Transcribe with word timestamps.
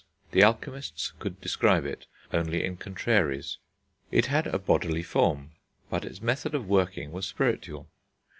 The 0.31 0.41
alchemists 0.41 1.13
could 1.19 1.39
describe 1.41 1.85
it 1.85 2.07
only 2.33 2.63
in 2.65 2.75
contraries. 2.77 3.59
It 4.09 4.25
had 4.25 4.47
a 4.47 4.57
bodily 4.57 5.03
form, 5.03 5.51
but 5.91 6.05
its 6.05 6.23
method 6.23 6.55
of 6.55 6.67
working 6.67 7.11
was 7.11 7.27
spiritual. 7.27 7.87